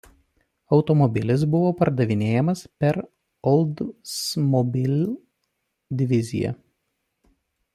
[0.75, 2.99] Automobilis buvo pardavinėjamas per
[3.51, 4.99] Oldsmobile
[6.01, 6.57] diviziją.